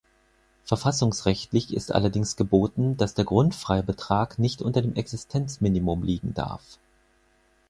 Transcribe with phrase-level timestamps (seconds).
[0.65, 6.79] Verfassungsrechtlich ist allerdings geboten, dass der Grundfreibetrag nicht unter dem Existenzminimum liegen darf.